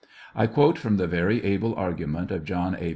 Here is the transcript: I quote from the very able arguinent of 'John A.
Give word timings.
I 0.33 0.47
quote 0.47 0.79
from 0.79 0.97
the 0.97 1.05
very 1.05 1.43
able 1.43 1.75
arguinent 1.75 2.31
of 2.31 2.43
'John 2.43 2.73
A. 2.75 2.89